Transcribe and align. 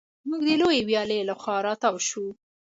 موږ 0.27 0.41
د 0.47 0.49
لویې 0.61 0.81
ویالې 0.89 1.19
له 1.29 1.35
خوا 1.41 1.57
را 1.65 1.73
تاو 1.81 1.95
شوو. 2.07 2.29